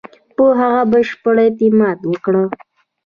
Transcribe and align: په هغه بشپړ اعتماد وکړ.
په 0.35 0.45
هغه 0.59 0.81
بشپړ 0.91 1.35
اعتماد 1.43 1.97
وکړ. 2.09 2.35